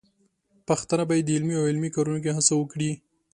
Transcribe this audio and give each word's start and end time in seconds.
پښتانه 0.67 1.03
بايد 1.09 1.23
د 1.27 1.35
علمي 1.37 1.55
او 1.57 1.63
عملي 1.71 1.89
کارونو 1.95 2.19
کې 2.23 2.35
هڅه 2.37 2.53
وکړي. 2.57 2.91